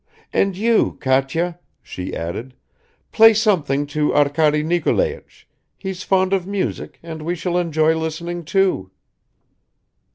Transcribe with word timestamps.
And 0.33 0.57
you, 0.57 0.97
Katya," 0.99 1.59
she 1.83 2.15
added, 2.15 2.55
"play 3.11 3.35
something 3.35 3.85
to 3.93 4.15
Arkady 4.15 4.63
Nikolaich; 4.63 5.47
he's 5.77 6.01
fond 6.01 6.33
of 6.33 6.47
music, 6.47 6.97
and 7.03 7.21
we 7.21 7.35
shall 7.35 7.55
enjoy 7.55 7.95
listening 7.95 8.43
too." 8.43 8.89